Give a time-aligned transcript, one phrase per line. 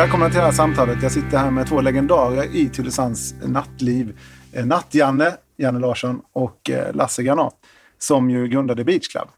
[0.00, 1.02] Välkomna till det här samtalet.
[1.02, 4.18] Jag sitter här med två legendarer i Tylösands nattliv.
[4.52, 7.54] Eh, Natt-Janne, Janne Larsson och eh, Lasse Granat
[7.98, 9.28] som ju grundade Beach Club.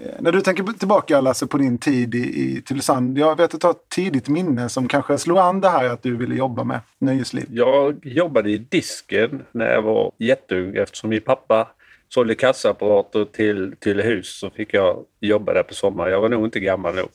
[0.00, 3.18] Eh, när du tänker tillbaka Lasse på din tid i, i Tylösand.
[3.18, 6.02] Jag vet att du har ett tidigt minne som kanske slog an det här att
[6.02, 7.46] du ville jobba med nöjesliv.
[7.50, 11.68] Jag jobbade i disken när jag var jätteung eftersom min pappa
[12.08, 16.12] sålde kassaapparater till, till hus så fick jag jobba där på sommaren.
[16.12, 17.08] Jag var nog inte gammal nog.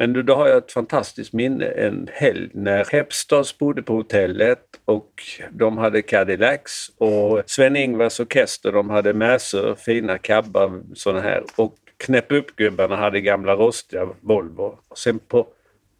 [0.00, 5.12] Men då, har jag ett fantastiskt minne en helg när Hepstars bodde på hotellet och
[5.50, 12.32] de hade Cadillacs och Sven-Ingvars orkester de hade mäsor, fina cabbar sådana här och Knäpp
[12.32, 14.78] upp-gubbarna hade gamla rostiga Volvo.
[14.88, 15.46] Och sen på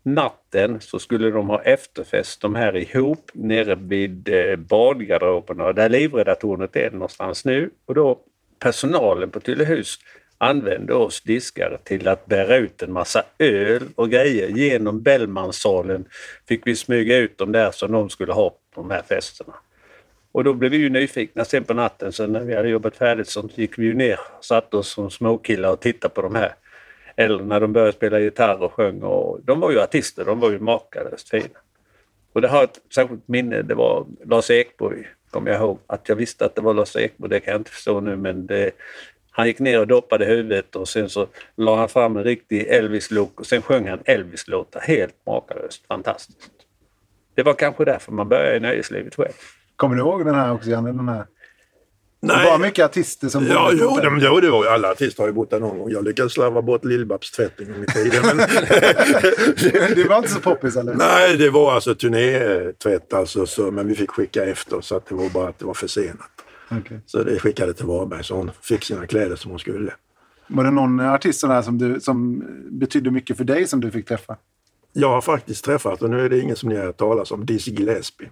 [0.03, 6.77] natten så skulle de ha efterfest de här ihop nere vid eh, badgarderoberna där livräddartornet
[6.77, 7.71] är någonstans nu.
[7.87, 8.21] Och då
[8.59, 9.99] personalen på Tyllehus
[10.39, 14.49] använde oss diskare till att bära ut en massa öl och grejer.
[14.49, 16.05] Genom Bellmansalen
[16.49, 19.55] fick vi smyga ut dem där som de skulle ha på de här festerna.
[20.33, 23.29] Och då blev vi ju nyfikna sen på natten, så när vi hade jobbat färdigt
[23.29, 26.55] så gick vi ju ner och satte oss som småkillar och tittade på de här.
[27.17, 29.03] Eller när de började spela gitarr och sjöng.
[29.03, 31.59] Och de var ju artister, de var ju makalöst fina.
[32.33, 35.79] Och det har ett särskilt minne, det var Lars Ekborg, kommer jag ihåg.
[35.87, 38.47] Att jag visste att det var Lars Ekborg, det kan jag inte förstå nu men
[38.47, 38.71] det,
[39.39, 41.27] han gick ner och doppade huvudet och sen så
[41.57, 44.81] la han fram en riktig Elvis-look och sen sjöng han Elvis-låtar.
[44.81, 46.51] Helt makalöst fantastiskt.
[47.35, 49.33] Det var kanske därför man började i nöjeslivet själv.
[49.77, 50.93] Kommer du ihåg den här också Janne?
[50.93, 51.25] Den här?
[52.21, 52.45] Nej.
[52.45, 54.21] Det var mycket artister som Ja, bodde jo, hotellet.
[54.21, 55.91] de, jo, det var alla artister har ju bott där någon gång.
[55.91, 58.23] Jag lyckades slarva bort Lill-Babs tvätt en gång i tiden.
[58.27, 58.37] Men,
[59.95, 60.95] Det var inte så poppis eller?
[60.95, 65.15] nej, det var alltså turnétvätt alltså, så, men vi fick skicka efter så att det
[65.15, 66.31] var bara att det var försenat.
[66.71, 67.01] Okej.
[67.07, 69.93] Så det skickade till Varberg så hon fick sina kläder som hon skulle.
[70.47, 73.91] Var det någon artist sån här som, du, som betydde mycket för dig som du
[73.91, 74.37] fick träffa?
[74.93, 77.71] Jag har faktiskt träffat, och nu är det ingen som ni har talas om, Dizzy
[77.71, 78.31] Gillespie.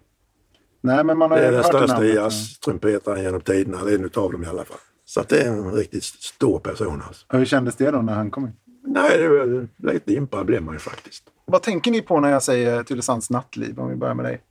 [0.81, 4.47] Nej, men man har Det är den största jazztrumpetaren genom tiderna, en utav dem i
[4.47, 4.79] alla fall.
[5.05, 7.27] Så det är en riktigt stor person alltså.
[7.29, 8.53] Och Hur kändes det då när han kom in?
[8.87, 11.25] Nej, det var lite impad blev man ju faktiskt.
[11.45, 13.81] Vad tänker ni på när jag säger Tylösands nattliv?
[13.81, 14.43] Om vi börjar med dig.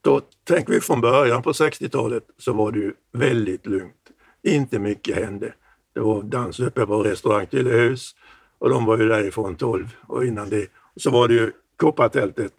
[0.00, 4.10] Då tänker vi från början på 60-talet så var det ju väldigt lugnt.
[4.42, 5.54] Inte mycket hände.
[5.94, 8.14] Det var dans uppe på restaurang Tyllehus
[8.58, 10.66] och de var ju därifrån 12 och innan det
[10.96, 12.52] så var det ju Koppartältet,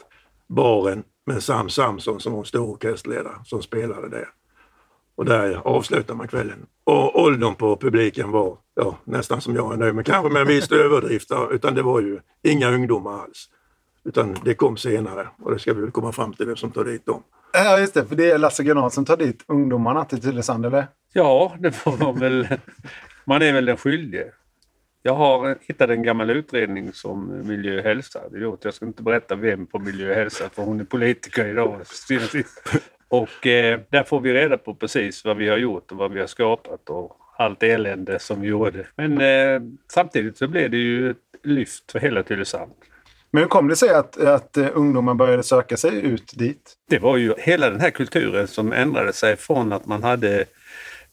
[0.47, 4.29] baren med Sam Samson som var stor orkesterledare som spelade där.
[5.15, 6.65] Och där avslutade man kvällen.
[6.83, 10.47] Och åldern på publiken var ja, nästan som jag är nu, men kanske med en
[10.47, 11.31] viss överdrift.
[11.51, 13.49] Utan det var ju inga ungdomar alls.
[14.05, 16.83] Utan det kom senare och det ska vi väl komma fram till vem som tar
[16.83, 17.23] dit dem.
[17.53, 18.05] Ja, just det.
[18.05, 20.87] För det är Lasse Granat som tar dit ungdomarna till Tylösand, eller?
[21.13, 22.47] Ja, det var väl...
[23.25, 24.31] Man är väl den skyldige.
[25.03, 28.65] Jag har hittat en gammal utredning som Miljö och hälsa hade gjort.
[28.65, 31.81] Jag ska inte berätta vem på Miljö och hälsa för hon är politiker idag.
[33.07, 36.19] Och eh, där får vi reda på precis vad vi har gjort och vad vi
[36.19, 38.87] har skapat och allt elände som vi gjorde.
[38.95, 39.61] Men eh,
[39.91, 42.71] samtidigt så blev det ju ett lyft för hela Tylösand.
[43.31, 46.73] Men hur kom det sig att, att eh, ungdomar började söka sig ut dit?
[46.89, 50.45] Det var ju hela den här kulturen som ändrade sig från att man hade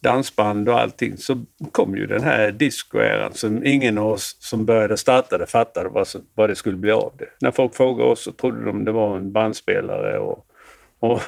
[0.00, 4.96] dansband och allting så kom ju den här discoeran som ingen av oss som började
[4.96, 7.28] starta det fattade vad, vad det skulle bli av det.
[7.40, 10.46] När folk frågade oss så trodde de det var en bandspelare och,
[11.00, 11.20] och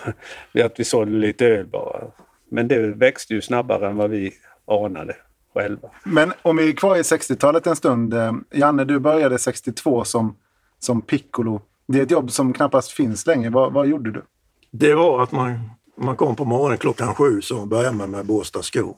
[0.65, 2.05] att vi sålde lite öl bara.
[2.51, 4.33] Men det växte ju snabbare än vad vi
[4.67, 5.17] anade
[5.55, 5.91] själva.
[6.05, 8.15] Men om vi är kvar i 60-talet en stund.
[8.15, 10.37] eh, Janne, du började 62 som,
[10.81, 11.61] som piccolo.
[11.87, 13.51] Det är ett jobb som knappast finns längre.
[13.51, 14.23] Vad, vad gjorde du?
[14.71, 18.63] Det var att man, man kom på morgonen klockan sju så började man med borsta
[18.63, 18.97] skor.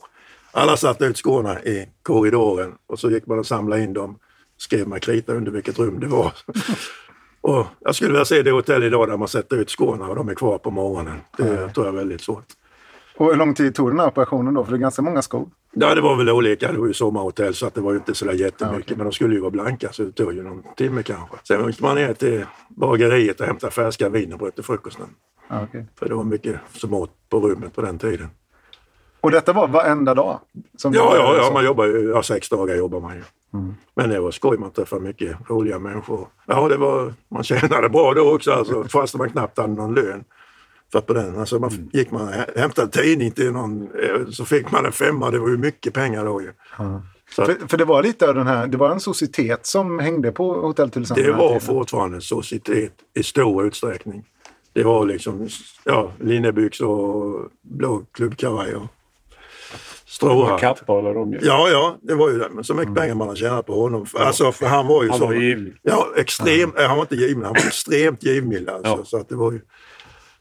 [0.53, 4.19] Alla satte ut skorna i korridoren och så gick man och samlade in dem.
[4.57, 6.33] Skrev med krita under vilket rum det var.
[7.41, 10.29] och jag skulle vilja se det hotell idag där man sätter ut skorna och de
[10.29, 11.21] är kvar på morgonen.
[11.37, 12.45] Det tror jag är väldigt svårt.
[13.17, 14.65] Och hur lång tid tog den här operationen då?
[14.65, 15.49] För det är ganska många skor.
[15.75, 16.73] Ja, det var väl olika.
[16.73, 18.97] Det var ju sommarhotell så att det var ju inte så där jättemycket.
[18.97, 21.37] Men de skulle ju vara blanka så det tog ju någon timme kanske.
[21.45, 25.07] Sen åkte man ner till bageriet och hämtade färska wienerbröd till frukosten.
[25.49, 25.87] Ja, okej.
[25.99, 28.29] För det var mycket som åt på rummet på den tiden.
[29.21, 30.41] Och detta var varenda dag?
[30.77, 33.23] Som Ja, ja, ja man jobbar ju, ja, sex dagar jobbar man ju.
[33.95, 36.29] Men det var skoj, man träffade mycket roliga människor.
[36.47, 40.25] Ja, det var, man tjänade bra då också, alltså, fast man knappt hade någon lön.
[40.93, 44.87] För på den, alltså man, gick man hämtade tidning till någon, eh, så fick man
[44.87, 46.53] en femma, det var ju mycket pengar då ju.
[47.37, 49.99] Så att, För, för det var lite av den här, det var en societet som
[49.99, 51.23] hängde på Hotell Tylösand.
[51.23, 51.61] det var tiden.
[51.61, 54.25] fortfarande en societet i stor utsträckning.
[54.73, 55.49] Det var liksom
[55.85, 58.87] ja, linnebyxor och blå klubbkavaj och
[60.07, 60.61] stråhatt.
[60.61, 61.39] Kappa eller de ju.
[61.43, 62.49] Ja, ja, det var ju det.
[62.53, 64.07] Men så mycket pengar man har tjänat på honom.
[64.15, 65.27] Alltså, för han var ju Han så...
[65.27, 65.73] var.
[65.83, 68.69] Ja, extrem, eh, han var inte givmild, han var extremt givmild.
[68.69, 69.05] Alltså, Ja.
[69.05, 69.61] så att det var ju,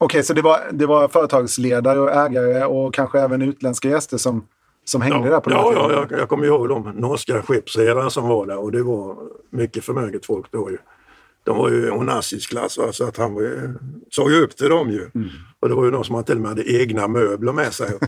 [0.03, 4.47] Okej, så det var, det var företagsledare och ägare och kanske även utländska gäster som,
[4.85, 7.41] som hängde där ja, på den här ja, ja, jag, jag kommer ihåg de norska
[7.41, 9.17] skeppsredarna som var där och det var
[9.49, 10.77] mycket förmöget folk då ju.
[11.43, 13.73] De var ju onazistklass va, så att han var ju,
[14.09, 15.09] såg ju upp till dem ju.
[15.15, 15.29] Mm.
[15.59, 17.89] Och det var ju de som till och med hade egna möbler med sig.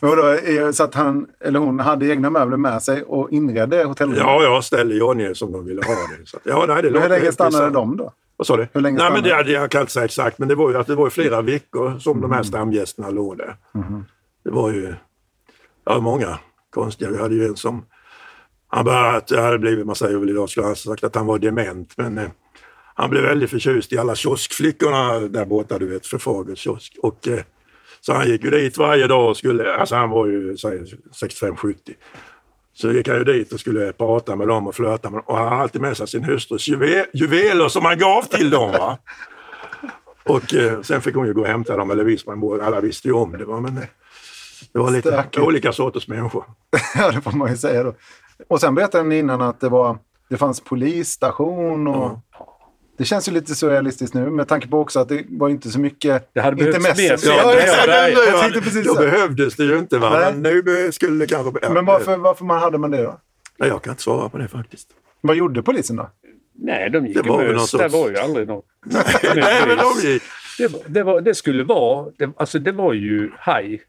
[0.00, 0.38] Men vadå,
[0.72, 4.18] så att han eller hon hade egna möbler med sig och inredde hotellet?
[4.18, 6.26] Ja, ja, ställde jag ner som de ville ha det.
[6.26, 8.12] Så att, ja, nej, det hur länge stannade de då?
[8.36, 8.68] Vad sa du?
[8.72, 10.86] Hur länge Nej, men det, jag kan inte säga exakt, men det var ju, att
[10.86, 12.44] det var flera veckor som de här Mm.
[12.44, 13.56] stamgästerna låg där.
[13.72, 14.04] Mm-hmm.
[14.44, 14.94] Det var ju
[15.84, 16.38] ja, många
[16.70, 17.10] konstiga.
[17.10, 17.84] Vi hade ju en som...
[18.68, 21.26] Han bara, att det hade blivit, man säger väl idag, skulle han sagt att han
[21.26, 21.94] var dement.
[21.96, 22.28] Men eh,
[22.94, 26.96] han blev väldigt förtjust i alla kioskflickorna där borta, du vet, för Fagers kiosk.
[27.02, 27.40] Och, eh,
[28.00, 30.84] så han gick ju dit varje dag och skulle, alltså han var ju säg,
[31.22, 31.74] 65-70.
[32.74, 35.24] Så gick han ju dit och skulle prata med dem och flörta med dem.
[35.26, 38.70] Och han hade alltid med sig sin hustrus juve, juveler som han gav till dem.
[38.72, 38.98] Va?
[40.26, 43.08] Och eh, sen fick hon ju gå och hämta dem, eller visst, man, alla visste
[43.08, 43.44] ju om det.
[43.44, 43.60] Va?
[43.60, 43.84] Men eh,
[44.72, 45.38] det var lite Stökigt.
[45.38, 46.44] olika sorters människor.
[46.94, 47.94] ja, det får man ju säga då.
[48.48, 49.98] Och sen berättade ni innan att det, var,
[50.28, 52.18] det fanns polisstation och...
[52.96, 55.80] Det känns ju lite surrealistiskt nu med tanke på också att det var inte så
[55.80, 56.30] mycket...
[56.32, 57.30] Det hade inte behövts mer.
[57.32, 57.86] Ja, Ja, exakt.
[57.88, 58.24] ja, ja.
[58.24, 59.00] Jag tänkte precis Då så.
[59.00, 60.10] behövdes det ju inte, va?
[60.20, 60.34] Nej.
[60.34, 61.58] men nu skulle det kanske...
[61.62, 63.20] ja, Men varför, varför man hade man det då?
[63.58, 64.88] Nej, jag kan inte svara på det faktiskt.
[65.20, 66.10] Vad gjorde polisen då?
[66.58, 68.64] Nej, de gick Det var någon Det var ju aldrig något.
[69.34, 70.22] Nej, men de gick...
[70.58, 72.06] Det, var- det, var, det skulle vara...
[72.18, 73.82] Det, alltså det var ju haj.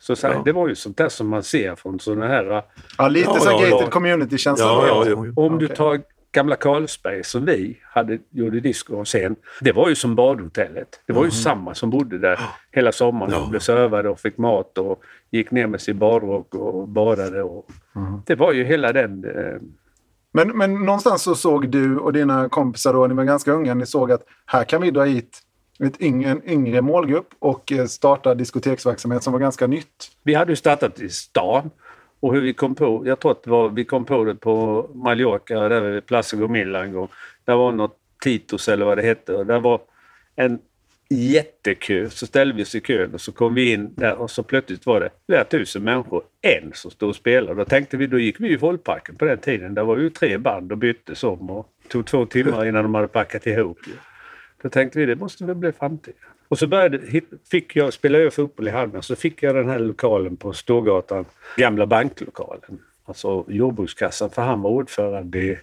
[0.00, 0.42] Så, så här, Ja.
[0.44, 2.62] Det var ju sånt där som man ser från sådana här...
[2.98, 3.90] Ja, lite Ja, så ja, gated ja.
[3.90, 4.64] community-känsla.
[4.66, 5.16] Ja, ja.
[5.36, 6.00] Om du tar
[6.32, 9.36] gamla Carlsberg som vi hade, gjorde disco sen.
[9.60, 11.00] Det var ju som badhotellet.
[11.06, 12.40] Det var ju samma som bodde där
[12.72, 16.88] hela sommaren och blev servade och fick mat och gick ner med sin badrock och
[16.88, 17.42] badade.
[17.42, 17.70] Och,
[18.26, 19.24] Det var ju hela den...
[19.24, 19.60] Eh,
[20.32, 23.86] Men, men någonstans så såg du och dina kompisar då, ni var ganska unga, ni
[23.86, 25.38] såg att här kan vi dra hit
[25.84, 30.10] ett yngre, en yngre målgrupp och eh, starta diskoteksverksamhet som var ganska nytt.
[30.22, 31.70] Vi hade ju startat i stan.
[32.20, 35.68] Och hur vi kom på, jag tror att var, vi kom på det på Mallorca,
[35.68, 37.08] där vid Plaza Gomilla en gång.
[37.44, 39.80] Där var något Titos eller vad det hette och där var
[40.36, 40.58] en
[41.08, 42.10] jättekö.
[42.10, 44.86] Så ställde vi oss i kön och så kom vi in där och så plötsligt
[44.86, 46.22] var det flera tusen människor.
[46.40, 47.54] En som stod och spelade.
[47.54, 49.74] Då tänkte vi, då gick vi i Folkparken på den tiden.
[49.74, 53.08] Där var ju tre band och byttes om och tog två timmar innan de hade
[53.08, 53.78] packat ihop.
[54.62, 56.29] Då tänkte vi, det måste väl bli framtiden.
[56.50, 57.00] Och så började,
[57.50, 61.24] fick jag, spelade jag fotboll i Halmstad, så fick jag den här lokalen på Storgatan,
[61.56, 62.80] gamla banklokalen.
[63.04, 65.58] Alltså jordbrukskassan, för han var ordförande i,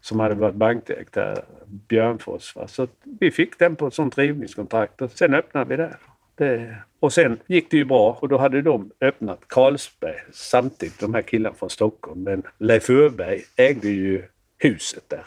[0.00, 2.56] som hade varit bankdirektör, Björnfors.
[2.56, 2.68] Va?
[2.68, 2.86] Så
[3.20, 5.96] vi fick den på ett sånt rivningskontrakt och sen öppnade vi där.
[6.34, 11.14] Det, och sen gick det ju bra och då hade de öppnat Carlsberg samtidigt, de
[11.14, 12.22] här killarna från Stockholm.
[12.22, 14.22] Men Leif Öberg ägde ju
[14.58, 15.26] huset där.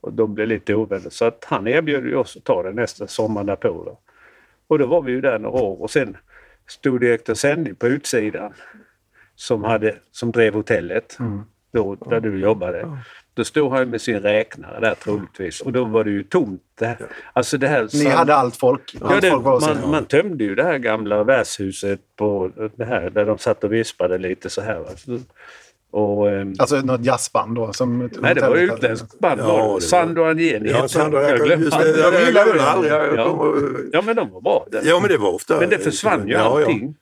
[0.00, 1.10] Och de blev lite ovänner.
[1.10, 3.84] Så att han erbjöd ju oss att ta det nästa sommar därpå.
[3.84, 3.98] Då.
[4.70, 6.16] Och då var vi ju där några år och sen
[6.68, 8.52] stod direktör Sendy på utsidan
[9.34, 11.18] som, hade, som drev hotellet
[11.72, 12.98] då, där du jobbade.
[13.34, 16.62] Då stod han med sin räknare där troligtvis och då var det ju tomt.
[16.78, 16.96] Där.
[17.32, 18.96] Alltså det här, Ni sam- hade allt folk.
[19.00, 23.10] Ja, Allt det, folk man, man tömde ju det här gamla värdshuset på det här
[23.10, 24.78] där de satt och vispade lite så här.
[24.78, 24.88] va.
[25.92, 27.72] Och, ehm, Alltså något jazzband då?
[27.72, 28.60] Som Nej, det var hade.
[28.60, 29.40] utländskt band.
[29.40, 31.12] Ja, Sandro Agnini Ja, han.
[31.12, 32.62] jag, glömde just det, jag, jag gillade det.
[32.62, 32.92] aldrig.
[32.92, 33.54] Jag, Ja.
[33.92, 34.66] Ja, men de var bra.
[34.70, 34.80] Det.
[34.84, 35.60] Ja, men det var ofta...
[35.60, 36.66] Men det försvann ju Ja, ja.
[36.66, 36.94] allting.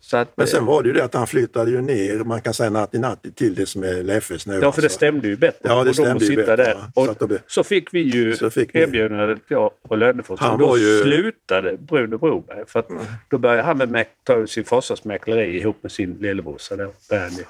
[0.00, 2.54] Så att, Men sen var det ju det att han flyttade ju ner, man kan
[2.54, 4.54] säga natt i natt till det som är Leffes nu.
[4.54, 4.88] Ja, för det alltså.
[4.96, 5.58] stämde ju bättre.
[5.62, 6.76] Ja, det Och de stämde ju sitta bättre, där.
[6.94, 10.40] Och Så att det- så fick vi ju Så fick ni- erbjudandet jag och Lönnefors.
[10.42, 12.64] Och då ju- slutade Bruno Broberg.
[12.66, 12.88] För att
[13.30, 17.44] då började han med ta ut sin farsas mäkleri ihop med sin lillebrorsa där, Bernie.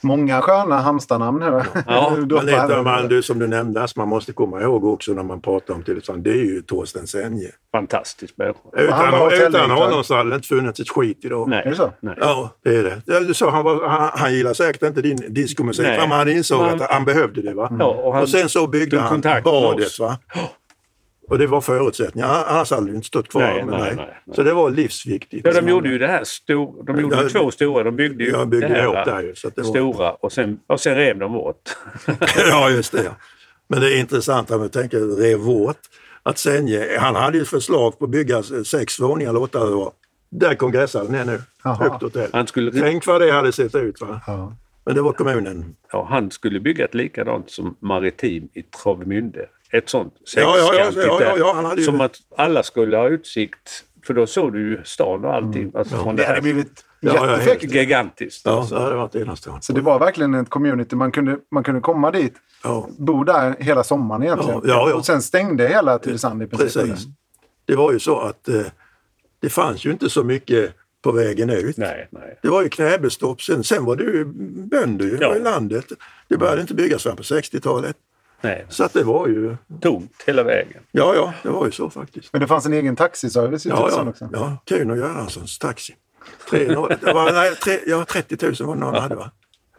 [0.00, 1.66] Många sköna Halmstad-namn här.
[1.86, 5.22] Ja, Du Men av man, du, som du nämnde, man måste komma ihåg också när
[5.22, 7.50] man pratar om Tylösand, det är ju Torsten Senje.
[7.72, 8.58] Fantastisk människa.
[8.90, 11.48] han Utan, utan honom så hade det inte funnits ett skit idag.
[11.48, 11.62] Nej.
[11.64, 11.92] Är det så?
[12.00, 12.14] Nej.
[12.20, 13.34] Ja, det är det.
[13.34, 15.98] Sa, han, var, han, han gillar säkert inte din diskomusik, Nej.
[16.00, 17.54] men han insåg Men- att han behövde det.
[17.54, 17.76] Va?
[17.78, 19.98] Ja, och han och sen så byggde han badet.
[19.98, 20.18] Va?
[21.28, 23.42] Och det var förutsättningar, annars hade det inte stått kvar.
[23.42, 24.34] Nej, nej, nej, nej.
[24.36, 25.46] Så det var livsviktigt.
[25.46, 27.84] Ja, de gjorde ju det här stor, De gjorde Ja, två stora.
[27.84, 29.34] De byggde ju Jag byggde det här ihop där ju.
[29.34, 29.70] Så att det var...
[29.70, 31.70] stora och sen, och sen rev de bort.
[32.36, 33.10] ja, just det.
[33.68, 35.80] Men det är intressant om jag tänker rev vårt.
[36.22, 39.92] Att Senje, han hade ju förslag på att bygga sex våningar eller åtta det var.
[40.30, 41.42] Där kongresshallen är nu.
[41.64, 41.74] Jaha.
[41.74, 42.30] Högt hotell.
[42.32, 44.00] Han skulle, Tänk vad det hade sett ut.
[44.00, 44.20] Va?
[44.26, 44.56] Ja.
[44.84, 45.76] Men det var kommunen.
[45.92, 49.46] ja, han skulle bygga ett likadant som Maritim i Travemünde.
[49.72, 51.06] Ett sånt Ja, ja, ja, sexkantigt
[51.38, 53.84] ja, ja, ju Som att alla skulle ha utsikt.
[54.06, 55.72] För då såg du ju stan och allting.
[55.74, 56.40] Alltså, från Det hade här.
[56.42, 57.74] blivit Ja, ja, jättefräckt.
[57.74, 58.42] Gigantiskt.
[58.46, 58.74] Ja, alltså.
[58.74, 59.62] det hade varit enastående.
[59.62, 60.96] Så det var verkligen ett community.
[60.96, 62.34] Man kunde, man kunde komma dit,
[62.64, 64.60] Ja, bo där hela sommaren egentligen.
[64.64, 64.94] Ja, ja, ja.
[64.96, 66.82] Och sen stängde hela Tylösand i princip.
[66.88, 67.06] precis.
[67.64, 68.60] Det var ju så att eh,
[69.40, 71.76] det fanns ju inte så mycket på vägen ut.
[71.76, 72.38] Nej, nej.
[72.42, 73.42] Det var ju knäbestopp.
[73.42, 74.24] Sen, sen var det ju
[74.68, 75.36] bönder ju Ja.
[75.36, 75.84] i landet.
[76.28, 77.96] Det började inte byggas förrän på 60-talet.
[78.40, 78.66] Nej.
[78.68, 79.56] Så att det var ju...
[79.80, 80.82] Tomt hela vägen.
[80.90, 82.32] Ja, ja, det var ju så faktiskt.
[82.32, 84.28] Men det fanns en egen taxiservice i Ja, ja, också.
[84.32, 84.56] ja.
[84.66, 85.94] Kuhn och Göranssons taxi.
[86.50, 86.76] Tre, det
[87.14, 89.30] var, nej, tre, ja, 30 000 var det någon hade va?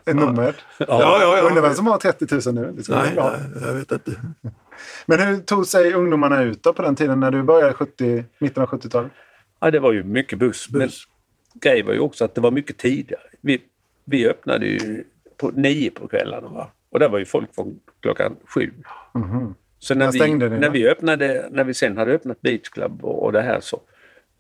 [0.05, 0.55] Ett nummer.
[0.77, 1.41] Ja, ja, ja.
[1.41, 2.71] Undrar vem som har 30 000 nu.
[2.77, 4.11] Det Nej, nej, jag vet inte.
[5.05, 8.63] Men hur tog sig ungdomarna ut då på den tiden när du började 70, mitten
[8.63, 9.11] av 70-talet?
[9.59, 10.67] Ja, det var ju mycket buss.
[10.69, 11.03] Men Buss.
[11.61, 13.21] grejen var ju också att det var mycket tidigare.
[13.41, 13.61] Vi,
[14.05, 15.03] vi öppnade ju
[15.37, 16.47] på nio på kvällarna.
[16.47, 16.71] Va?
[16.91, 18.71] Och där var ju folk från klockan sju.
[19.79, 23.23] Så när vi, ni när vi öppnade, när vi sen hade öppnat Beach Club och,
[23.23, 23.81] och det här så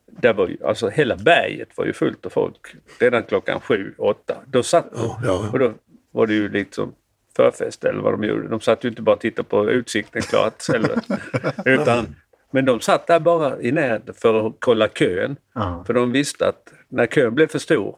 [0.05, 4.37] där var ju, alltså hela berget var ju fullt av folk redan klockan sju, åtta.
[4.45, 5.49] Då satt Ja, ja.
[5.53, 5.73] och då
[6.11, 6.93] var det ju liksom
[7.35, 8.47] förfest eller vad de gjorde.
[8.47, 10.69] De satt ju inte bara och tittade på utsikten klart.
[10.73, 10.99] eller,
[11.65, 12.15] utan,
[12.51, 15.35] men de satt där bara i närheten för att kolla kön.
[15.53, 15.83] Ja.
[15.87, 17.95] För de visste att när kön blev för stor,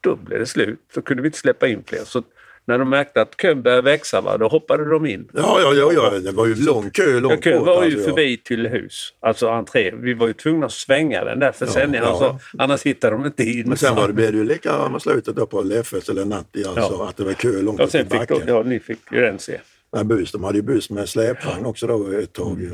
[0.00, 0.80] då blev det slut.
[0.94, 2.04] Då kunde vi inte släppa in fler.
[2.04, 2.22] Så
[2.64, 5.28] när de märkte att kön började växa, va, då hoppade de in.
[5.32, 7.66] Ja, ja, ja, ja, det var ju lång kö Ja, långt kön bort.
[7.66, 8.04] var ju alltså, ja.
[8.04, 9.90] förbi till hus, alltså entré.
[9.94, 12.00] Vi var ju tvungna att svänga den där för Ja, ja.
[12.06, 13.68] alltså, annars hittade de inte in.
[13.68, 16.64] Men sen var det, blev det ju lika med slutet då på Leffes eller Natti,
[16.64, 17.08] alltså Ja.
[17.08, 18.48] att det var kö långt upp i sen fick de, backen.
[18.48, 19.60] ja, ni fick ju den se.
[19.94, 22.60] Nej, buss, de hade ju buss med släpvagn också då ett tag.
[22.60, 22.70] ju.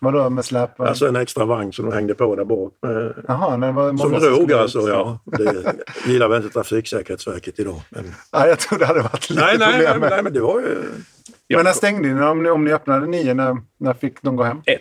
[0.00, 0.80] Vadå med släp?
[0.80, 2.72] Alltså en extra vagn som de hängde på där bak.
[2.82, 5.18] Med, Jaha, det var som drog skulle- alltså, ja.
[6.04, 7.80] Det gillar väl inte Trafiksäkerhetsverket idag.
[7.88, 8.04] Men...
[8.32, 10.10] Nej, jag trodde det hade varit lite Nej, nej, nej, problem med.
[10.10, 10.76] nej, men det var ju...
[11.54, 12.22] Men när stängde ni?
[12.22, 14.62] Om ni, om ni öppnade nio, när, när fick de gå hem?
[14.66, 14.80] Ett.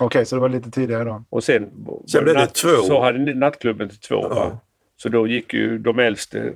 [0.00, 1.24] Okej, så det var lite tidigare då.
[1.30, 1.70] Och sen,
[2.12, 2.68] Sen blev det två.
[2.68, 4.28] Så hade ni nattklubben till två.
[4.28, 4.28] Va?
[4.36, 4.58] Ja.
[4.96, 6.52] Så då gick ju de äldste,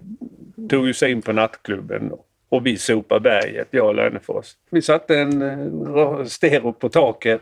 [0.71, 2.13] tog ju sig in på nattklubben
[2.49, 4.47] och vi sopade berget, jag och Lönefors.
[4.71, 7.41] Vi satte en eh, stereo på taket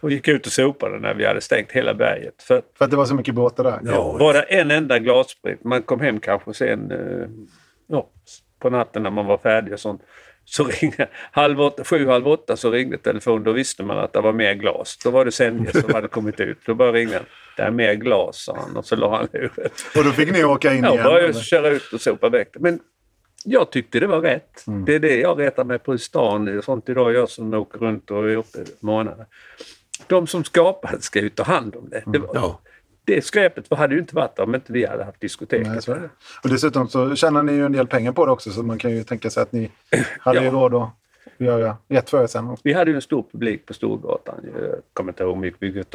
[0.00, 2.42] och gick ut och sopade när vi hade stängt hela berget.
[2.42, 3.80] För För att det var så mycket båtar där.
[3.84, 4.16] Ja.
[4.20, 7.28] var det en enda glassprit, man kom hem kanske sen eh,
[7.86, 8.08] ja,
[8.58, 10.02] på natten när man var färdig och sånt.
[10.44, 13.44] Så ringde, halv åtta, sju, halv åtta så ringde telefonen.
[13.44, 14.98] Då visste man att det var mer glas.
[15.04, 16.58] Då var det Senja som hade kommit ut.
[16.66, 17.24] Då bara ringde han.
[17.56, 18.76] Det är mer glas, sa han.
[18.76, 19.70] Och så la han luren.
[19.96, 21.04] Och då fick ni åka in Jag igen?
[21.04, 21.40] började eller?
[21.40, 22.60] köra ut och sopa väck det.
[22.60, 22.80] Men
[23.44, 24.66] jag tyckte det var rätt.
[24.66, 24.84] Mm.
[24.84, 26.58] Det är det jag retar mig på i stan.
[26.58, 29.26] och Sånt idag, jag som åker runt och är uppe månader.
[30.06, 32.02] De som skapar det ska ju ta hand om det.
[32.06, 32.60] Det, var, Ja.
[33.04, 35.66] det skräpet hade ju inte varit om inte vi hade haft diskotek.
[35.66, 35.98] Nej.
[36.42, 38.90] Och dessutom så tjänar ni ju en del pengar på det också så man kan
[38.90, 39.70] ju tänka sig att ni
[40.20, 40.52] hade ju Ja.
[40.52, 40.90] råd att
[41.38, 42.56] göra rätt för er sen.
[42.64, 44.34] Vi hade ju en stor publik på Storgatan.
[44.60, 45.94] Jag kommer inte ihåg hur mycket vi ut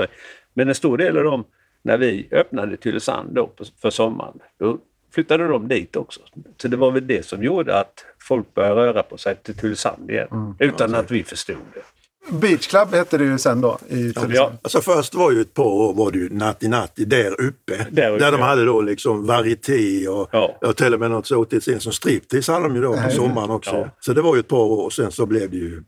[0.53, 1.43] Men en stor del av dem,
[1.81, 3.49] när vi öppnade Tylösand då
[3.81, 4.77] för sommaren, då
[5.11, 6.19] flyttade de dit också.
[6.57, 10.09] Så det var väl det som gjorde att folk började röra på sig till Tylösand
[10.11, 10.55] igen.
[10.59, 11.81] Utan att vi förstod det.
[12.29, 13.79] Beach Club hette det ju sen då.
[13.89, 14.13] I.
[14.29, 17.87] Ja, Alltså först var ju ett par år var det ju Natti Natti där uppe.
[17.91, 18.45] Där uppe, där de ja.
[18.45, 20.57] hade då liksom varieté och, Ja.
[20.61, 23.49] och till och med något så otill som striptease hade de ju då på sommaren
[23.49, 23.75] också.
[23.75, 23.89] Ja.
[23.99, 25.83] Så det var ju ett par år och sen så blev det ju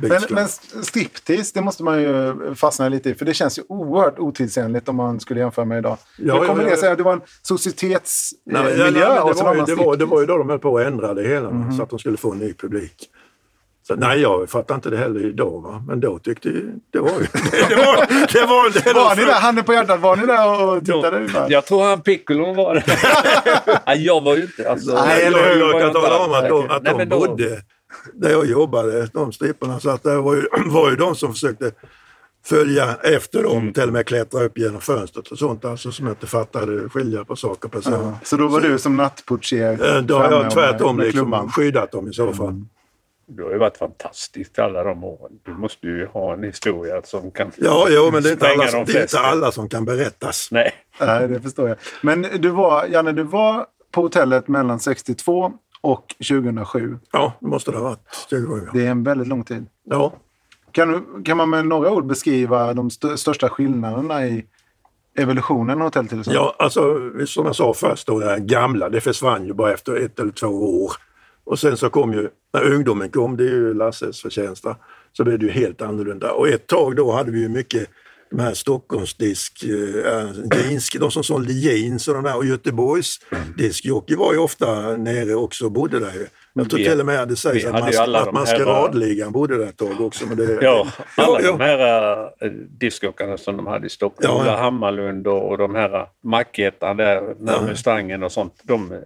[0.00, 0.38] Beach Men, Club.
[0.74, 3.14] men striptease, det måste man ju fastna lite i.
[3.14, 5.98] För det känns ju oerhört otidsenligt om man skulle jämföra med idag.
[6.16, 6.80] Ja, Hur kommer ja, det ja.
[6.80, 6.96] sig?
[6.96, 10.26] Det var en societetsmiljö men och det, så var ju, det, var, det var ju
[10.26, 12.38] då de höll på att ändra det hela va, så att de skulle få en
[12.38, 13.10] ny publik.
[13.88, 15.62] Så, nej, jag fattar inte det heller idag.
[15.62, 15.82] Va?
[15.86, 17.26] Men då tyckte jag, det var ju...
[17.50, 17.96] Det, det var,
[18.32, 21.16] det var, det Var ni där, handen på hjärtat, var ni där och tittade?
[21.16, 21.50] ungefär?
[21.50, 22.84] jag tror han Piccolon var det.
[23.86, 24.70] Nej, jag var ju inte...
[24.70, 25.60] Alltså, Nej, eller jag, hur?
[25.60, 27.62] jag var kan tala om att de, att Nej, de bodde
[28.14, 29.80] där jag jobbade, de stripparna.
[29.80, 31.70] Så att det var ju, var ju de som försökte
[32.46, 36.12] följa efter dem, till och med klättra upp genom fönstret och sånt alltså som jag
[36.12, 37.92] inte fattade skilja på sak och person.
[37.92, 38.18] Ja.
[38.24, 39.96] Så då var du som nattportier?
[39.96, 41.50] Eh, Då har jag tvärtom med liksom klubban.
[41.50, 42.64] skyddat dem i så fall.
[43.30, 45.32] Du har ju varit fantastisk alla de åren.
[45.44, 48.68] Du måste ju ha en historia som kan Ja, jo, men det är, inte alla,
[48.68, 50.48] som- de det är inte alla som kan berättas.
[50.50, 50.72] Nej.
[51.00, 51.78] Nej, det förstår jag.
[52.02, 56.98] Men du var, Janne, du var på hotellet mellan 62 och 2007.
[57.12, 58.26] Ja, det måste det ha varit.
[58.30, 58.70] 20 ja.
[58.72, 59.66] Det är en väldigt lång tid.
[59.84, 60.12] ja.
[60.72, 64.46] Kan, du, kan man med några ord beskriva de st största skillnaderna i
[65.18, 66.94] evolutionen av Hotell till Ja, alltså
[67.26, 70.46] som jag sa först, då, det gamla, det försvann ju bara efter ett eller två
[70.84, 70.92] år.
[71.50, 74.64] Och sen så kom ju, när ungdomen kom, det är ju Lasses förtjänst,
[75.12, 76.32] så blev det ju helt annorlunda.
[76.32, 77.88] Och ett tag då hade vi ju mycket
[78.30, 82.36] de här Stockholmsdisk, äh, jeans, de som sålde jeans och de där.
[82.36, 83.16] Och Göteborgs
[83.56, 86.12] diskjockey var ju ofta nere också och bodde där.
[86.52, 89.66] Jag tror Vi- till och med det vi sägs att, mas- att Maskeradligan bodde där
[89.66, 90.26] ett tag också.
[90.26, 90.86] Men det, Ja,
[91.16, 92.50] alla ja, de här äh,
[92.80, 94.56] diskjockarna som de hade i Stockholm, Ja, ja.
[94.56, 98.54] Hammarlund och, och de här Mackettan där närmare Strangen och sånt.
[98.62, 99.02] De,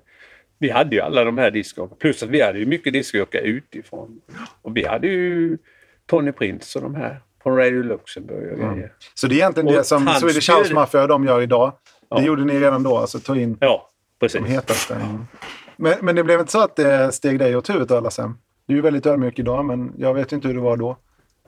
[0.63, 1.97] vi hade ju alla de här diskjockarna.
[2.01, 4.21] Plus att vi hade ju mycket diskjockar utifrån.
[4.63, 5.59] Och vi hade ju
[6.07, 8.93] Tony Prince och de här från Radio Luxemburg och grejer.
[9.15, 11.73] Så det är egentligen Och det som Swedish House Mafia och de gör idag.
[12.01, 12.23] Det Ja.
[12.23, 13.91] gjorde ni redan då, alltså ta in Ja,
[14.21, 14.41] precis.
[14.41, 14.97] de hetaste.
[15.77, 18.35] Men, men det blev inte så att det steg dig åt huvudet alla sen?
[18.67, 20.97] Du är ju väldigt ödmjuk idag, men jag vet inte hur det var då.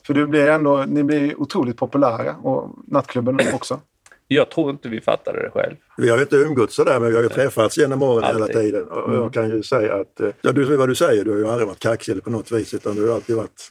[0.07, 3.81] För du blir ändå, ni blir otroligt populära och nattklubben också.
[4.29, 5.75] Jag tror inte vi fattade det själv.
[5.97, 8.89] Vi har ju inte umgåtts sådär men vi har ju träffats genom åren hela tiden.
[8.89, 11.49] Och jag kan ju säga att, eh, ja, du, vad du säger, du har ju
[11.49, 13.71] aldrig varit kaxig på något vis utan du har alltid varit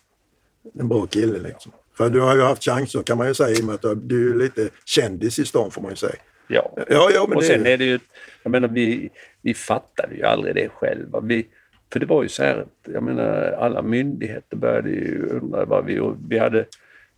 [0.80, 1.40] en bra kille.
[1.40, 1.72] Liksom.
[1.98, 4.32] För du har ju haft chanser kan man ju säga i och med att du-
[4.32, 6.16] är lite kändis i stan får man ju säga.
[6.48, 6.74] Ja.
[6.90, 8.00] Ja, ja men och sen är, det ju,
[8.44, 9.10] jag menar vi,
[9.42, 11.20] vi fattade ju aldrig det själva.
[11.20, 11.48] Vi,
[11.94, 15.86] för det var ju så här att, jag menar alla myndigheter började ju undra vad
[15.86, 16.66] vi, vi hade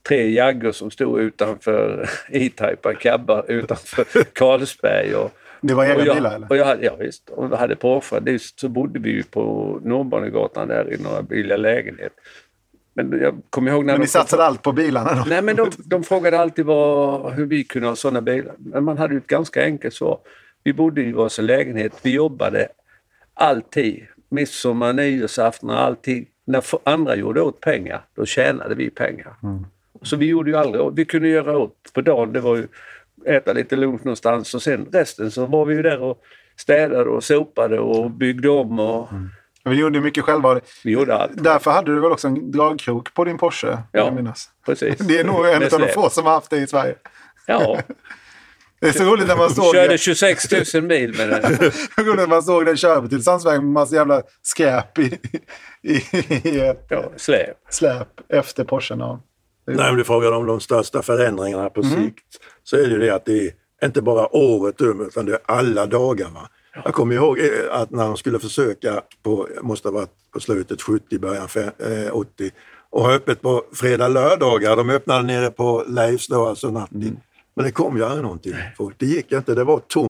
[0.08, 5.16] tre jaggor som stod utanför E-Type cabbar utanför Carlsberg.
[5.16, 5.32] Och,
[5.62, 6.48] Det var egna jag, bilar eller?
[6.50, 8.24] Och jag, hade- ja visst, och vi hade påfört.
[8.56, 12.14] Så bodde vi ju på Nordbanegatan där i några billiga lägenhet.
[12.94, 15.24] Men jag kommer ihåg när Men ni satsade allt på bilarna då?
[15.28, 18.56] Nej, men de, de frågade alltid vad, hur vi kunde ha sådana bilar.
[18.58, 20.20] Men man hade ju ett ganska enkelt svar.
[20.64, 21.94] Vi bodde i varsin lägenhet.
[22.04, 22.68] Vi jobbade
[23.34, 24.06] alltid.
[24.30, 26.26] Midsommar, nyårsafton, alltid.
[26.46, 29.36] När andra gjorde åt pengar, då tjänade vi pengar.
[30.06, 30.96] Så vi gjorde ju aldrig.
[30.96, 32.34] Vi kunde göra åt på dagen.
[32.34, 32.68] Det var ju
[33.28, 36.22] äta lite lunch någonstans och sen resten så var vi ju där och
[36.58, 39.10] städade och sopade och byggde om och
[39.64, 40.60] Vi gjorde mycket själva.
[40.84, 41.44] vi gjorde allt.
[41.44, 43.78] Därför hade du väl också en dragkrok på din Porsche?
[43.92, 44.12] Ja.
[44.12, 44.50] minnas.
[44.66, 44.98] Precis.
[44.98, 46.96] Det är nog en av de få som har haft det i Sverige.
[47.48, 47.80] Ja,
[48.82, 51.42] Det är så roligt när man såg, körde 26 000 mil med den.
[51.98, 55.20] roligt när man såg den köra på Tylösandsvägen med massa jävla skräp i,
[55.82, 57.58] i, i Ja, släp.
[57.70, 59.00] släp efter Porschen.
[59.00, 59.20] Ja.
[59.68, 62.26] Men du frågar om de största förändringarna på sikt.
[62.64, 63.48] Så är det ju det att det
[63.82, 66.30] är inte bara året om utan det är alla dagar.
[66.30, 66.50] Va?
[66.84, 70.82] Jag kommer ihåg eh, att när de skulle försöka, på, måste ha varit på slutet
[70.82, 72.52] 70, början fe- eh, 80,
[72.90, 74.76] och ha öppet på fredag, lördagar.
[74.76, 77.20] De öppnade nere på Leifs då, alltså natten.
[77.56, 78.54] Men det kom ju aldrig någonting.
[78.78, 78.96] Folk.
[79.00, 80.10] Det gick inte, det var tomt.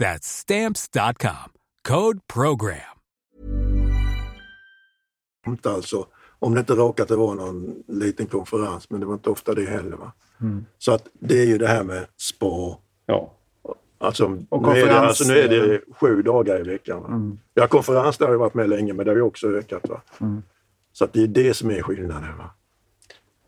[0.00, 1.52] That's Stamps.com.
[1.88, 2.76] Code PROGRAM.
[5.64, 6.06] Alltså,
[6.38, 9.96] om det inte råkat vara någon liten konferens, men det var inte ofta det heller.
[9.96, 10.12] Va?
[10.78, 13.32] Så att det är ju det här med spa, Ja.
[13.98, 17.02] Alltså, Och nu, är det, alltså, nu är det sju dagar i veckan.
[17.02, 17.36] Va?
[17.54, 19.88] Ja, konferens där har jag varit med länge, men det har ju också ökat.
[19.88, 20.02] Va?
[20.92, 22.38] Så att det är det som är skillnaden.
[22.38, 22.50] Va?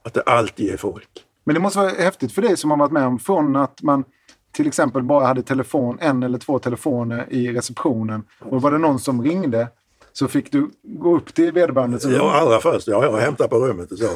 [0.03, 1.25] Att det alltid är folk.
[1.45, 4.05] Men det måste vara häftigt för dig som har varit med om från att man
[4.53, 8.25] till exempel bara hade telefon, en eller två telefoner i receptionen.
[8.39, 9.69] Och var det någon som ringde
[10.13, 12.01] så fick du gå upp till vederbörande.
[12.01, 12.89] Så Ja, allra först.
[12.89, 14.09] Ja, jag hämtade på rummet och så.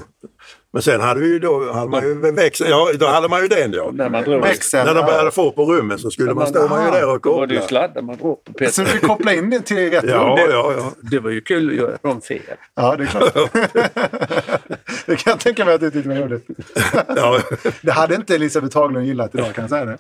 [0.73, 3.49] Men sen hade vi ju då, hade man ju växel, ja, då hade man ju
[3.49, 3.91] den då.
[3.95, 4.87] När man drog Växel.
[4.87, 7.33] När de började få på rummet så skulle man stå man ju där och Då
[7.37, 7.69] var det ju koppla.
[7.69, 8.73] sladdar man drog på Peter.
[8.73, 10.51] Så du fick koppla in det till rätt Ja, rum.
[10.51, 10.93] ja, ja.
[11.11, 12.41] Det var ju kul att göra dem fel.
[12.75, 13.35] Ja, det är klart.
[15.07, 16.47] det kan jag tänka mig att du tyckte var roligt.
[17.17, 17.41] ja.
[17.83, 19.99] Det hade inte Elisabeth Haglund gillat idag kan jag säga det.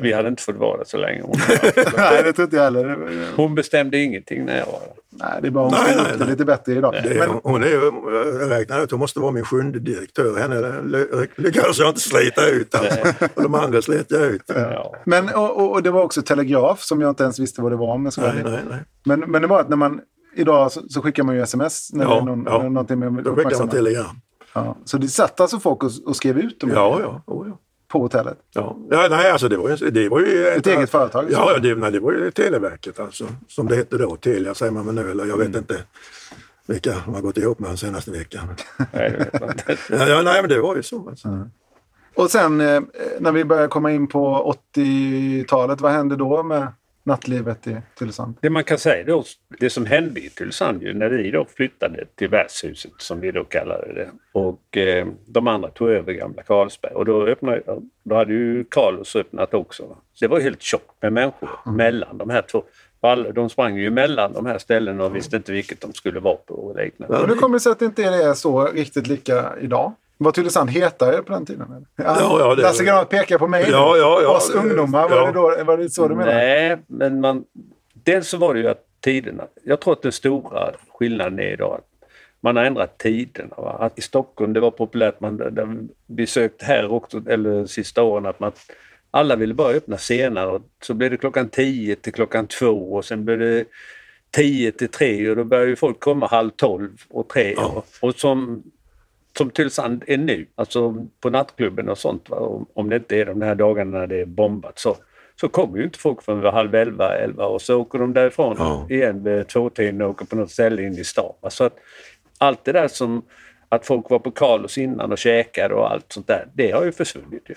[0.00, 1.22] Vi hade inte fått vara där så länge.
[1.22, 1.36] Hon,
[1.96, 2.98] Nej, det tror inte jag heller.
[3.36, 4.90] Hon bestämde ingenting när jag var där.
[5.12, 6.28] Nej, det är bara hon Nej, nej, nej.
[6.28, 6.94] lite bättre idag.
[7.02, 7.92] Det, Men, hon är ju,
[8.40, 10.38] jag räknar ut, hon måste vara min sjunde direktör.
[10.38, 12.74] Henne ly- lyckades jag inte slita ut.
[12.74, 12.98] Alltså.
[13.34, 14.42] Och de andra slet jag ut.
[14.46, 14.94] Ja.
[15.04, 17.76] men och, och, och det var också telegraf som jag inte ens visste vad det
[17.76, 17.98] var.
[17.98, 18.78] Men, så Nej, nej, nej.
[19.04, 20.00] men, men det var att när man
[20.36, 22.62] idag så, så skickar man ju sms när det är Ja, någon, ja.
[22.62, 24.20] någonting med Då skickar man telegram.
[24.52, 24.76] Ja.
[24.84, 27.22] Så det satt alltså folk och, och skrev ut dem Ja, ja.
[27.26, 27.58] Oh, ja.
[27.90, 28.38] På hotellet.
[28.52, 28.76] Ja.
[28.90, 29.90] ja, nej alltså det var ju...
[29.90, 31.26] Det var ju Ett eget företag?
[31.30, 33.26] Ja, det, nej, det var ju Televerket alltså.
[33.48, 34.16] Som det hette då.
[34.16, 35.82] Telia säger man väl nu, eller jag vet inte
[36.66, 38.48] vilka de har gått ihop med den senaste veckan.
[38.92, 39.76] Nej, vet man inte.
[39.90, 41.08] Ja, ja, nej, men det var ju så.
[41.08, 41.48] Alltså.
[42.14, 42.80] Och sen eh,
[43.20, 46.66] när vi börjar komma in på 80-talet, vad hände då med
[47.02, 48.34] nattlivet i Tylösand?
[48.40, 49.24] Det man kan säga då,
[49.60, 53.92] det som hände i Tylösand när vi då flyttade till värdshuset som vi då kallade
[53.94, 57.62] det och eh, de andra tog över gamla Carlsberg och då, öppnade,
[58.02, 59.96] då hade ju Carlos öppnat också.
[60.20, 62.64] Det var helt tjockt med människor mellan de här två.
[63.00, 66.36] Alla, de sprang ju mellan de här ställena och visste inte vilket de skulle vara
[66.36, 67.18] på och liknande.
[67.18, 69.92] Och hur kommer det sig att det inte är så riktigt lika idag?
[70.22, 71.86] Var Tylösand hetare på den tiden?
[71.96, 73.66] Ja, ja, det- Lasse Granat pekar på mig.
[73.70, 74.36] Ja, ja, ja.
[74.36, 75.26] Oss ungdomar, var, Ja.
[75.26, 76.36] det då, var det så du menade?
[76.36, 77.44] Nej, men man...
[77.92, 79.44] Dels så var det ju att tiderna...
[79.64, 82.08] Jag tror att den stora skillnaden är idag att
[82.40, 83.54] man har ändrat tiderna.
[83.56, 83.76] Va?
[83.80, 88.02] Att I Stockholm det var populärt, man, där vi sökte här också, eller de sista
[88.02, 88.52] åren, att man,
[89.10, 90.46] alla ville bara öppna senare.
[90.50, 93.64] Och så blev det klockan 10 till klockan 2 och sen blev det
[94.30, 97.54] 10 till 3 och då började ju folk komma halv 12 och 3.
[97.54, 98.62] Och, och som,
[99.38, 102.64] som Tylösand är nu, alltså på nattklubben och sånt, va?
[102.74, 104.96] Om, det inte är de här dagarna när det är bombat så,
[105.40, 108.56] så kommer ju inte folk förrän vid halv 11, 11 och så åker de därifrån
[108.58, 108.86] Ja.
[108.90, 111.34] igen vid tvåtiden och åker på något ställe in i stan.
[111.40, 111.50] va?
[111.50, 111.76] Så att
[112.38, 113.22] allt det där som
[113.68, 116.92] att folk var på Carlos innan och käkade och allt sånt där, det har ju
[116.92, 117.54] försvunnit ju.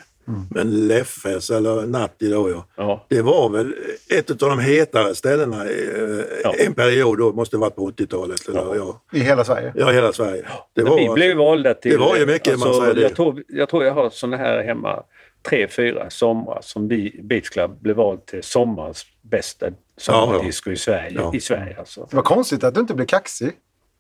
[0.52, 2.66] Men Leffes eller Natti då ja.
[2.76, 3.06] Ja.
[3.10, 3.76] Det var väl
[4.10, 6.54] ett av de hetare ställena i, eh, Ja.
[6.60, 8.48] en period då, måste det varit på 80-talet.
[8.48, 9.02] Eller, ja.
[9.14, 9.74] I hela Sverige?
[9.76, 9.92] Ja.
[9.92, 10.46] hela Sverige.
[10.76, 11.92] Det Men vi blev valda till...
[11.92, 13.02] alltså, det var ju mycket man säger det.
[13.02, 15.04] jag, tror, jag tror jag har såna här hemma
[15.50, 19.66] tre, fyra somrar som vi Beach Club blev vald till sommarens bästa
[19.98, 21.12] sommardisco i Sverige.
[21.16, 21.32] Ja.
[21.36, 22.08] I Sverige alltså.
[22.10, 23.52] Det var konstigt att du inte blev kaxig.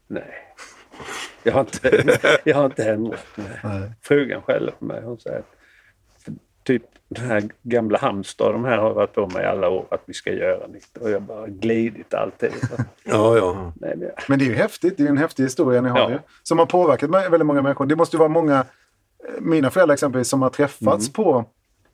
[0.08, 0.34] Nej.
[1.44, 3.92] Jag har inte, jag har inte ändrat mig.
[4.02, 5.02] Frugan skäller på mig.
[5.04, 5.44] Hon säger
[6.64, 10.02] typ den här gamla Halmstad, de här har varit på mig i alla år att
[10.06, 10.98] vi ska göra nytt.
[10.98, 12.52] Och jag bara glidit alltid.
[13.04, 13.74] Ja, ja.
[13.76, 14.98] Nej, men, Men det är ju häftigt.
[14.98, 16.10] Det är ju en häftig historia ni har Ja.
[16.10, 16.18] ju.
[16.44, 17.86] Som har påverkat väldigt många människor.
[17.86, 18.66] Det måste ju vara många, eh,
[19.42, 21.46] mina föräldrar exempelvis, som har träffats på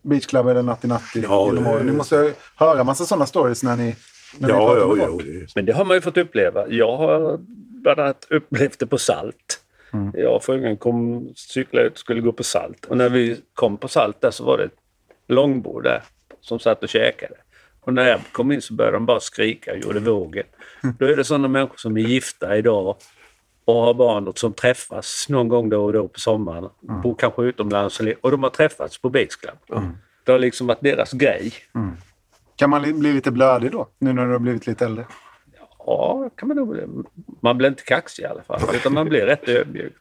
[0.01, 1.31] Beach Club eller Natti Natti Mm.
[1.31, 1.85] Ja, genom det- åren.
[1.85, 3.95] Ni måste ju höra massa sådana stories när ni,
[4.37, 6.67] när ni Ja, ja, ja, är- men det har man ju fått uppleva.
[6.67, 7.39] Jag har
[7.83, 9.59] bland annat upplevt det på Salt.
[10.13, 12.85] Jag och frugan kom cykla ut och skulle gå på Salt.
[12.85, 14.75] Och när vi kom på Salt där så var det ett
[15.27, 16.03] långbord där
[16.41, 17.33] som satt och käkade.
[17.81, 20.45] Och när jag kom in så började de bara skrika och gjorde vågen.
[20.99, 22.95] Då är det sådana människor som är gifta idag
[23.65, 26.69] och har barn och som träffas någon gång då och då på sommaren.
[27.03, 29.57] Bor kanske utomlands och de har träffats på Beach Club.
[30.25, 31.53] Det har liksom varit deras grej.
[32.55, 33.87] Kan man li- bli lite blödig då?
[33.99, 35.05] Nu när du har blivit lite äldre?
[35.89, 36.81] Ja, kan man nog bli.
[37.41, 39.93] Man blir inte kaxig i alla fall, utan man blir rätt ödmjuk.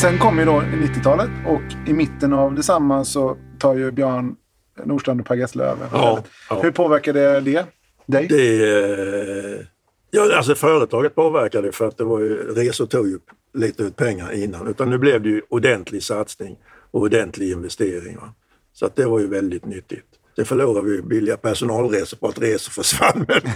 [0.00, 4.36] Sen kom ju då 90-talet och i mitten av detsamma så tar ju Björn
[4.84, 5.86] Nordstrand och Per Gessle över.
[5.92, 6.60] Ja, ja.
[6.62, 7.64] Hur påverkade det
[8.06, 8.26] dig?
[8.28, 9.66] Det, eh,
[10.10, 13.18] ja, alltså företaget påverkade det för att det var ju, resor tog ju
[13.54, 14.68] lite ut pengar innan.
[14.68, 16.56] Utan nu blev det ju ordentlig satsning
[16.90, 18.16] och ordentlig investering.
[18.16, 18.34] Va?
[18.72, 20.04] Så att det var ju väldigt nyttigt.
[20.36, 23.24] Sen förlorade vi billiga personalresor på att resor försvann.
[23.28, 23.40] Men,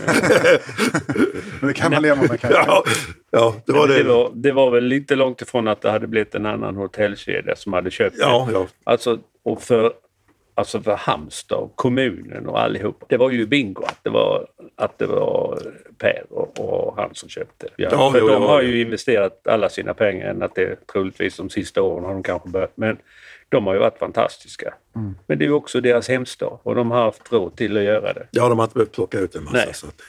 [1.61, 2.49] Men det kan man leva med kanske.
[2.67, 2.85] ja,
[3.31, 4.09] ja, det var Det det.
[4.09, 7.73] var, det var väl lite långt ifrån att det hade blivit en annan hotellkedja som
[7.73, 8.53] hade köpt Ja, det.
[8.55, 8.67] ja.
[8.85, 9.93] Alltså, och för
[10.55, 13.05] alltså för Halmstad och kommunen och allihop.
[13.09, 15.59] Det var ju bingo att det var, att det var
[15.99, 17.69] Per och, och han som köpte.
[17.77, 18.69] Ja, Ja, för jo, de har det.
[18.69, 22.49] ju investerat alla sina pengar än att det troligtvis de sista åren har de kanske
[22.49, 22.73] börjat.
[22.75, 22.97] Men
[23.49, 24.75] de har ju varit fantastiska.
[25.27, 28.13] Men det är ju också deras hemstad och de har haft råd till att göra
[28.13, 28.27] det.
[28.31, 29.57] Ja, de har inte behövt plocka ut en massa.
[29.57, 29.75] Nej.
[29.75, 30.01] Så, att,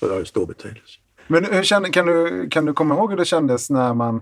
[0.00, 0.98] så det har ju stor betydelse.
[1.26, 4.20] Men hur kände, kan, du, kan du komma ihåg hur det kändes när, man,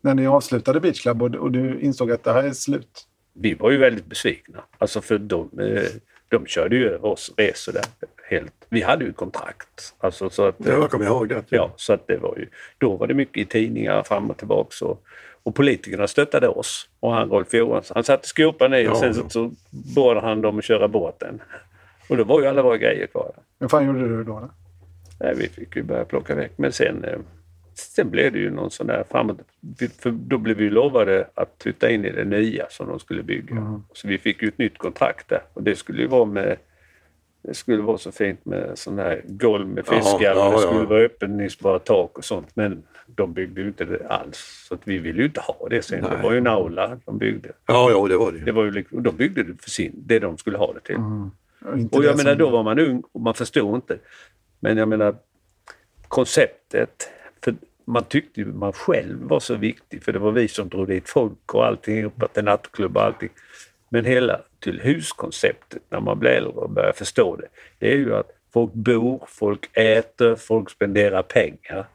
[0.00, 3.04] när ni avslutade Beach Club och, och du insåg att det här är slut?
[3.40, 4.58] Vi var ju väldigt besvikna.
[4.78, 5.82] Alltså för de, eh,
[6.28, 7.84] de körde ju över oss resor där.
[8.30, 8.52] Helt.
[8.68, 9.94] Vi hade ju kontrakt.
[9.98, 11.44] Alltså så att, Ja, jag kommer ihåg det.
[11.48, 12.46] ja, så att det var ju,
[12.78, 14.82] då var det mycket i tidningar fram och tillbaks.
[14.82, 15.02] Och,
[15.42, 16.88] och politikerna stöttade oss.
[17.00, 19.50] Och han Rolf Johansson, han satte skopan i och sen så,
[19.94, 21.42] beordrade han dem att köra båten.
[22.08, 23.32] Och då var ju alla våra grejer kvar.
[23.60, 24.40] Hur fan gjorde du då?
[24.40, 24.50] då?
[25.20, 26.52] Nej, vi fick ju börja plocka väck.
[26.56, 27.18] Men sen, eh,
[27.78, 29.38] sen blev det ju någon sån där framåt.
[29.98, 33.82] För då blev vi lovade att flytta in i det nya som de skulle bygga.
[33.92, 35.42] Så vi fick ju ett nytt kontrakt där.
[35.52, 36.56] Och det skulle ju vara med
[37.42, 40.70] det skulle vara så fint med sån här golv med fiskar ja, och det ja.
[40.70, 42.56] skulle vara öppningsbara tak och sånt.
[42.56, 44.64] Men de byggde ju inte det alls.
[44.68, 46.02] Så att vi ville ju inte ha det sen.
[46.02, 46.22] Det Nej.
[46.22, 47.52] var ju en aula de byggde.
[47.66, 48.38] Ja, ja, det var det.
[48.38, 50.96] Det var ju liksom, de byggde det för sin, det de skulle ha det till.
[50.96, 53.98] Och, inte Och det jag menar, då var man ung och man förstod inte.
[54.60, 55.16] Men jag menar,
[56.08, 57.10] konceptet.
[57.88, 61.54] Man tyckte man själv var så viktig för det var vi som drog dit folk
[61.54, 63.30] och allting upp till nattklubb och allting.
[63.88, 67.46] Men hela till huskonceptet när man blir äldre och börjar förstå det.
[67.78, 71.86] Det är ju att folk bor, folk äter, folk spenderar pengar.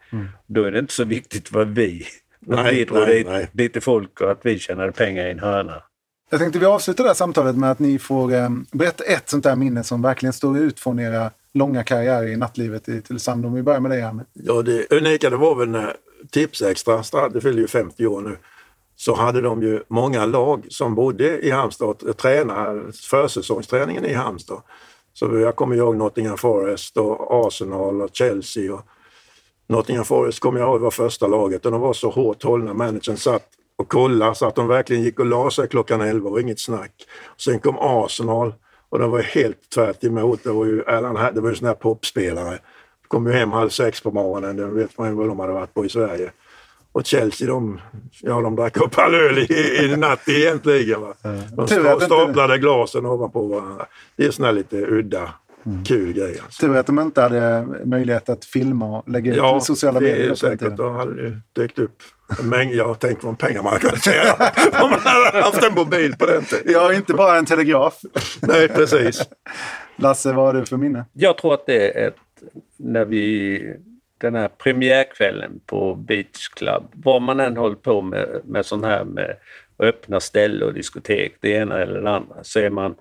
[0.48, 2.06] Då är det inte så viktigt vad vi,
[2.42, 3.50] att Nej, vi drog nej, dit nej.
[3.54, 5.84] lite folk och att vi tjänade pengar i en hörna.
[6.30, 9.44] Jag tänkte vi avslutar det här samtalet med att ni får eh, berätta ett sånt
[9.44, 13.46] där minne som verkligen står ut från era långa karriärer i nattlivet i Tylösand.
[13.46, 14.26] Om vi börjar med dig, Janne.
[14.34, 15.96] Ja, det unika det var väl när
[16.32, 18.38] Tipsextra, Strand, det fyller ju 50 år nu,
[18.96, 24.62] så hade de ju många lag som bodde i Halmstad och tränade försäsongsträningen i Halmstad.
[25.14, 28.74] Så jag kommer ihåg Nottingham Forest och Arsenal och Chelsea.
[28.74, 28.82] Och
[29.68, 32.74] Nottingham Forest kommer jag ihåg var första laget och de var så hårt hållna.
[32.74, 36.42] Managern satt och kollade så att de verkligen gick och la sig klockan 11 och
[36.42, 36.92] inget snack.
[37.38, 38.54] Sen kom Arsenal
[38.94, 40.44] och de var helt tvärt emot.
[40.44, 42.60] Det var ju Alan det var ju såna här popspelare.
[43.08, 45.74] Kom ju hem halv sex på morgonen, det vet man ju vad de hade varit
[45.74, 46.32] på i Sverige.
[46.92, 47.82] Och Chelsea, de,
[48.22, 51.02] ja, de drack upp all öl i, i natt egentligen.
[51.02, 51.14] Va?
[51.52, 51.68] De
[52.02, 53.86] staplade glasen ovanpå varandra.
[54.16, 55.34] Det är såna här lite udda,
[55.66, 55.84] Mm.
[55.84, 56.42] kul grejer.
[56.44, 56.66] Alltså.
[56.68, 60.24] Tur att de inte hade möjlighet att filma och lägga ut i sociala det medier.
[60.24, 60.78] är på den säkert.
[60.78, 62.04] Då hade det dykt upp
[62.40, 62.74] en mängd.
[62.74, 64.34] Jag tänker på de pengar man kunde tjäna
[64.84, 66.74] om man hade haft en mobil på den tiden.
[66.74, 68.00] Ja, inte bara en telegraf.
[68.42, 69.22] Nej, precis.
[69.96, 71.06] Lasse, vad har du för minne?
[71.14, 72.16] Jag tror att det är ett,
[72.78, 73.76] när vi,
[74.18, 79.04] den här premiärkvällen på Beach Club, vad man än håller på med, med sån här
[79.04, 79.36] med
[79.80, 82.96] öppna ställen och diskotek, det ena eller det andra, så är man,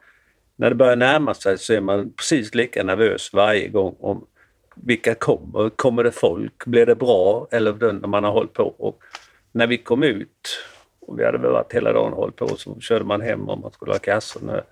[0.62, 4.26] när det börjar närma sig så är man precis lika nervös varje gång om
[4.74, 8.62] vilka kommer, kommer det folk, blir det bra eller när man har hållit på.
[8.62, 9.02] Och
[9.52, 10.58] när vi kom ut,
[11.00, 13.60] och vi hade väl varit hela dagen och hållit på, så körde man hem om
[13.60, 14.40] man skulle ha kassor.
[14.40, 14.64] När,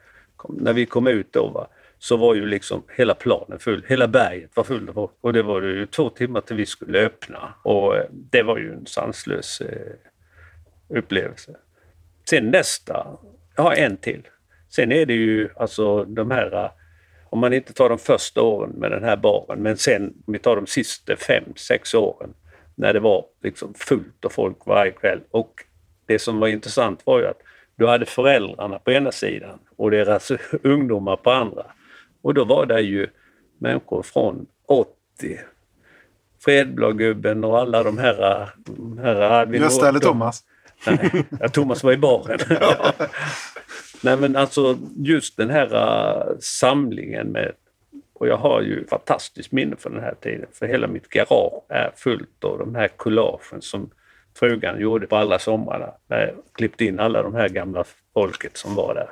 [0.49, 1.67] när vi kom ut då, va,
[1.99, 3.85] så var ju liksom hela planen full.
[3.89, 5.13] Hela berget var fullt av folk.
[5.21, 7.55] Och det var ju två timmar till vi skulle öppna.
[7.63, 9.93] Och eh, det var ju en sanslös eh,
[10.99, 11.57] upplevelse.
[12.31, 13.07] Sen nästa,
[13.57, 14.23] jag har en till.
[14.71, 16.71] Sen är det ju alltså de här, eh,
[17.31, 20.39] om man inte tar de första åren med den här baren, men sen om vi
[20.39, 22.35] tar de sista fem, sex åren
[22.75, 25.21] när det var liksom fullt av folk varje kväll.
[25.31, 25.65] Och
[26.07, 27.43] det som var intressant var ju att
[27.77, 31.67] du hade föräldrarna på ena sidan och deras ungdomar på andra.
[32.23, 33.09] Och då var det ju
[33.59, 35.41] människor från 80,
[36.45, 38.49] Fredbladgubben och alla de här...
[38.57, 40.45] De här Gösta eller Thomas?
[40.87, 42.39] Nej, ja, Thomas var i baren.
[44.03, 47.53] Nej men alltså just den här uh, samlingen med
[48.21, 51.93] och jag har ju fantastiskt minne från den här tiden för hela mitt garage är
[51.97, 53.91] fullt av de här collagen som
[54.39, 55.93] frugan gjorde på alla somrarna.
[56.09, 57.85] När jag klippte in alla de här gamla
[58.15, 59.09] folket som var där.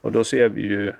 [0.00, 0.92] Och då ser vi ju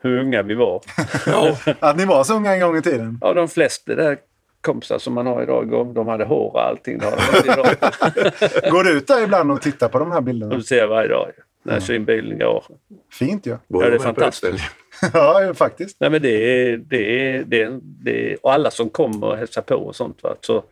[0.00, 0.82] hur unga vi var.
[1.80, 3.18] Att ni var så unga en gång i tiden?
[3.20, 4.18] Ja, de flesta där
[4.60, 7.00] kompisar som man har idag, de hade hår och allting.
[7.00, 8.70] Har de.
[8.70, 10.54] Går du ut där ibland och tittar på de här bilderna?
[10.54, 12.78] De ser jag varje dag när jag kör in bilen i garaget.
[13.12, 13.56] Fint ju.
[13.66, 14.64] Var Ja, det är fantastiskt.
[15.12, 15.96] ja, faktiskt.
[16.00, 19.36] Nej men det är, det är, det är, det är, och alla som kommer och
[19.36, 20.22] hälsar på och sånt.
[20.22, 20.36] Va?
[20.40, 20.64] Så,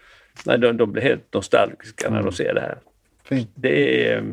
[0.46, 2.79] nej, de, de blir helt nostalgiska när de ser det här.
[3.25, 3.51] Fint.
[3.55, 4.25] Det är,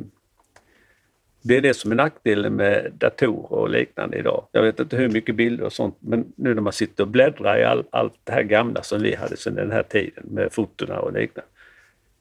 [1.41, 4.47] det är det som är nackdelen med datorer och liknande idag.
[4.51, 7.59] Jag vet inte hur mycket bilder och sånt, men nu när man sitter och bläddrar
[7.59, 10.99] i all, allt det här gamla som vi hade sedan den här tiden med fotona
[10.99, 11.49] och liknande.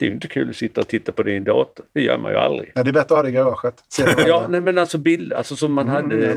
[0.03, 1.87] Det är ju inte kul att sitta och titta på din dator.
[1.93, 2.73] Det gör man ju aldrig.
[2.75, 3.75] Ja, det är bättre att ha det i garaget.
[4.17, 6.37] Det Ja, nej, men alltså bild, alltså som man hade eh,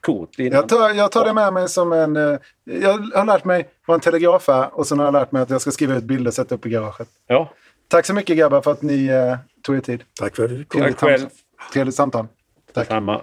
[0.00, 0.52] kort innan.
[0.52, 2.16] Jag tar, jag tar det med mig som en...
[2.16, 5.42] eh, Jag har lärt mig vad en telegraf är och sen har jag lärt mig
[5.42, 7.08] att jag ska skriva ut bilder och sätta upp i garaget.
[7.26, 7.52] Ja,
[7.88, 10.02] Tack så mycket grabbar för att ni eh, tog er tid.
[10.20, 10.80] Tack för att du kom.
[10.80, 11.18] Trevligt själv.
[11.18, 11.36] samtal.
[11.72, 12.26] Trevligt samtal.
[12.74, 12.86] Tack.
[12.86, 13.22] samma.